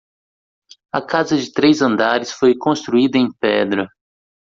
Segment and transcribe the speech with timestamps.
[0.91, 3.87] A casa de três andares foi construída em pedra.